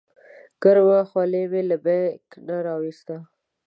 ګرمه 0.61 0.99
خولۍ 1.09 1.43
مې 1.51 1.61
له 1.69 1.77
بیک 1.85 2.23
نه 2.47 2.55
راوویسته. 2.65 3.15